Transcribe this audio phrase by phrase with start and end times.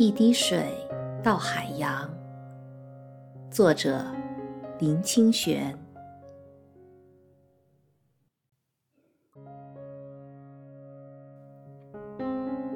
[0.00, 0.72] 一滴水
[1.24, 2.08] 到海洋。
[3.50, 4.06] 作者：
[4.78, 5.76] 林清玄。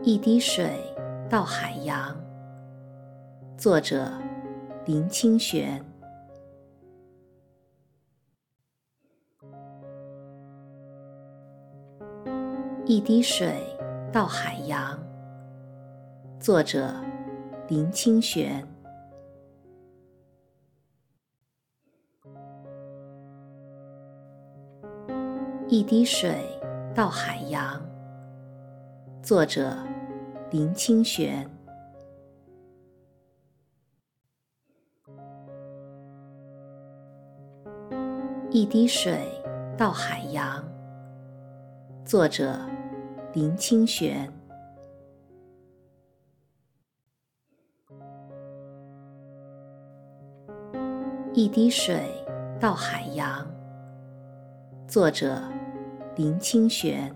[0.03, 0.69] 一滴水
[1.31, 2.13] 到海洋。
[3.57, 4.11] 作者：
[4.85, 5.81] 林清玄。
[12.85, 13.55] 一滴水
[14.13, 14.99] 到海洋。
[16.41, 16.93] 作者：
[17.73, 18.63] 林清玄。
[25.69, 26.45] 一滴水
[26.95, 27.81] 到海洋。
[29.23, 29.75] 作者：
[30.51, 31.49] 林清玄。
[38.51, 39.27] 一滴水
[39.79, 40.63] 到海洋。
[42.05, 42.55] 作者：
[43.33, 44.31] 林清玄。
[51.35, 51.99] 一滴水
[52.61, 53.47] 到海洋。
[54.87, 55.43] 作者：
[56.15, 57.11] 林清玄。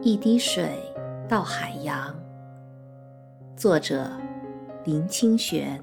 [0.00, 0.78] 一滴水
[1.28, 2.14] 到海洋。
[3.56, 4.08] 作者：
[4.84, 5.82] 林清玄。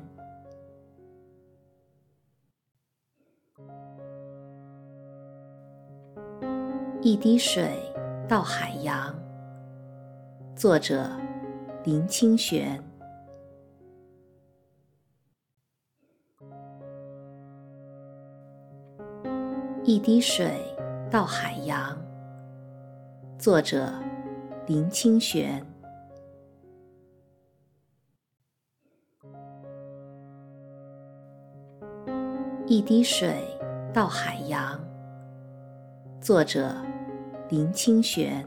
[7.01, 7.77] 一滴水
[8.25, 9.13] 到海洋。
[10.55, 11.09] 作者：
[11.85, 12.83] 林清玄。
[19.83, 20.59] 一滴水
[21.11, 21.95] 到海洋。
[23.37, 23.93] 作者：
[24.65, 25.63] 林清玄。
[32.65, 33.35] 一滴水
[33.93, 34.83] 到海洋。
[36.19, 36.75] 作者：
[37.49, 38.43] 林清玄。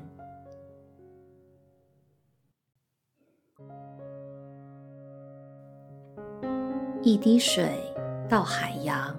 [7.00, 7.80] 一滴水
[8.28, 9.14] 到海洋。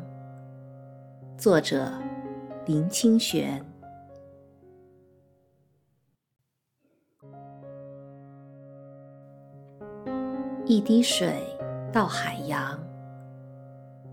[1.38, 1.90] 作者：
[2.66, 3.66] 林清玄。
[10.66, 11.42] 一滴水
[11.92, 12.78] 到海洋。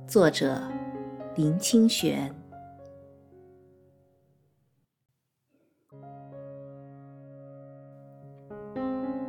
[0.06, 0.62] 作者：
[1.34, 2.32] 林清玄。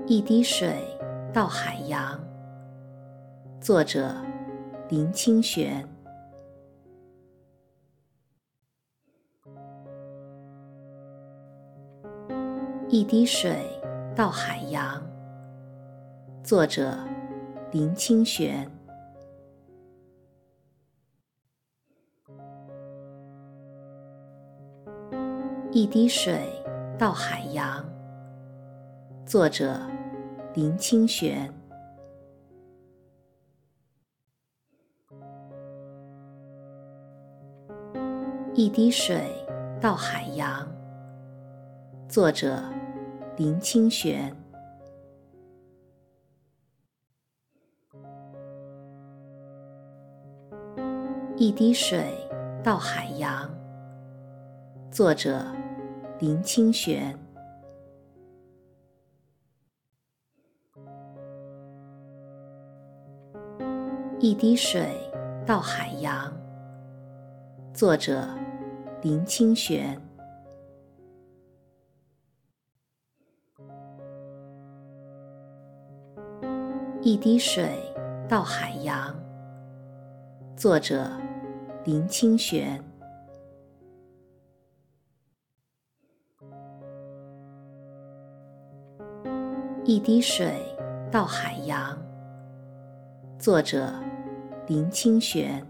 [0.06, 0.78] 一滴水
[1.34, 2.27] 到海洋。
[3.68, 4.16] 作者：
[4.88, 5.86] 林清玄。
[12.88, 13.58] 一滴水
[14.16, 15.06] 到海洋。
[16.42, 16.98] 作者：
[17.74, 18.66] 林清玄。
[25.74, 26.42] 一滴水
[26.98, 27.84] 到海洋。
[29.26, 29.78] 作者：
[30.54, 31.54] 林清玄。
[38.57, 39.31] 一滴水
[39.79, 40.68] 到海洋。
[42.09, 42.59] 作者：
[43.35, 44.35] 林清玄。
[51.35, 52.12] 一滴水
[52.63, 53.47] 到海洋。
[54.89, 55.45] 作者：
[56.18, 57.16] 林清玄。
[64.19, 64.89] 一滴水
[65.45, 66.35] 到海洋。
[67.72, 68.28] 作者：
[69.03, 69.96] 林清玄。
[77.03, 77.78] 一滴水
[78.28, 79.16] 到海洋。
[80.56, 81.12] 作者：
[81.86, 82.84] 林清玄。
[89.86, 90.59] 一滴水
[91.12, 91.96] 到海洋。
[93.38, 93.94] 作者：
[94.66, 95.63] 林清玄。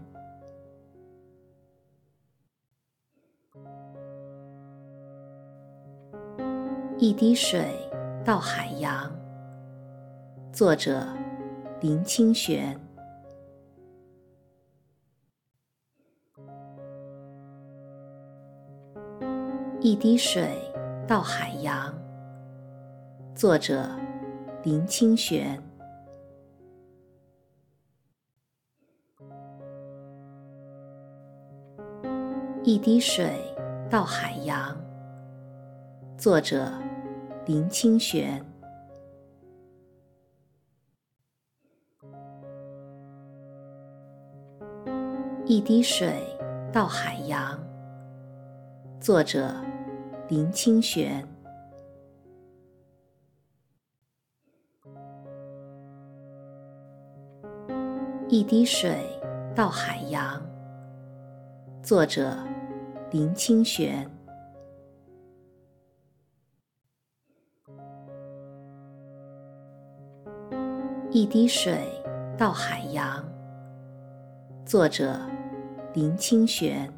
[7.00, 7.64] 一滴水
[8.24, 9.08] 到海洋。
[10.52, 11.06] 作者：
[11.80, 12.76] 林清玄。
[19.80, 20.50] 一滴水
[21.06, 21.94] 到海洋。
[23.32, 23.88] 作者：
[24.64, 25.56] 林清玄。
[32.64, 33.40] 一滴水
[33.88, 34.76] 到海洋。
[36.16, 36.72] 作者：
[37.48, 38.44] 林清玄。
[45.46, 46.12] 一滴水
[46.70, 47.58] 到海洋。
[49.00, 49.54] 作者：
[50.28, 51.26] 林清玄。
[58.28, 59.18] 一滴水
[59.56, 60.38] 到海洋。
[61.82, 62.36] 作者：
[63.10, 64.17] 林清玄。
[71.18, 71.76] 一滴水
[72.38, 73.28] 到海洋。
[74.64, 75.18] 作者：
[75.92, 76.88] 林清玄。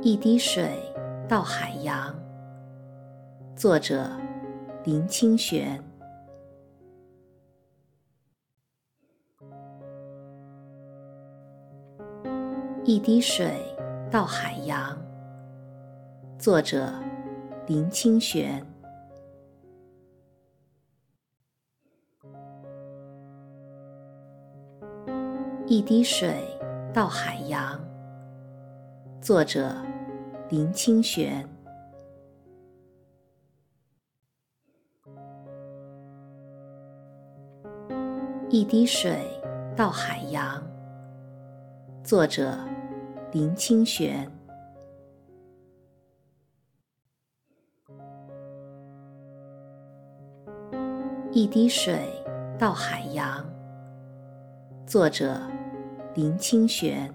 [0.00, 0.70] 一滴水
[1.28, 2.14] 到海洋。
[3.56, 4.08] 作者：
[4.84, 5.82] 林清玄。
[12.84, 13.60] 一滴水
[14.12, 14.96] 到海洋。
[16.38, 16.92] 作者：
[17.66, 18.64] 林清玄。
[25.66, 26.36] 一滴水
[26.94, 27.76] 到海洋。
[29.20, 29.74] 作者：
[30.48, 31.44] 林清玄。
[38.48, 39.28] 一滴水
[39.74, 40.64] 到海洋。
[42.04, 42.56] 作者：
[43.32, 44.30] 林清玄。
[51.36, 52.08] 一滴水
[52.58, 53.44] 到海洋。
[54.86, 55.38] 作者：
[56.14, 57.12] 林清玄。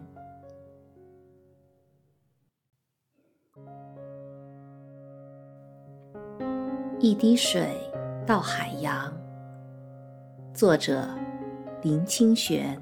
[7.00, 7.76] 一滴水
[8.24, 9.12] 到海洋。
[10.54, 11.04] 作者：
[11.82, 12.80] 林清玄。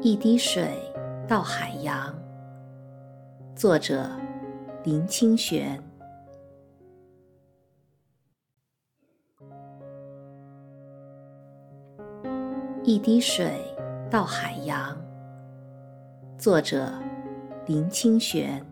[0.00, 0.66] 一滴水
[1.28, 2.10] 到海洋。
[3.54, 4.08] 作者：
[4.82, 5.78] 林清玄。
[12.82, 13.62] 一滴水
[14.10, 14.96] 到海洋。
[16.38, 16.90] 作者：
[17.66, 18.64] 林清玄。